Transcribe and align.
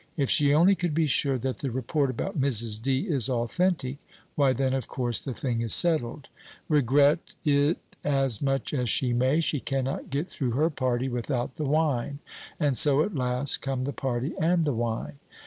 If 0.17 0.31
she 0.31 0.51
only 0.51 0.73
could 0.73 0.95
be 0.95 1.05
sure 1.05 1.37
that 1.37 1.59
the 1.59 1.69
report 1.69 2.09
about 2.09 2.41
Mrs. 2.41 2.81
D. 2.81 3.01
is 3.01 3.29
authentic, 3.29 3.97
why, 4.33 4.51
then, 4.51 4.73
of 4.73 4.87
course 4.87 5.21
the 5.21 5.35
thing 5.35 5.61
is 5.61 5.75
settled; 5.75 6.27
regret 6.67 7.35
it 7.45 7.77
as 8.03 8.41
much 8.41 8.73
as 8.73 8.89
she 8.89 9.13
may, 9.13 9.41
she 9.41 9.59
cannot 9.59 10.09
get 10.09 10.27
through 10.27 10.53
her 10.53 10.71
party 10.71 11.07
without 11.07 11.53
the 11.53 11.65
wine; 11.65 12.17
and 12.59 12.75
so 12.75 13.03
at 13.03 13.13
last 13.13 13.57
come 13.61 13.83
the 13.83 13.93
party 13.93 14.33
and 14.39 14.65
the 14.65 14.73
wine. 14.73 15.19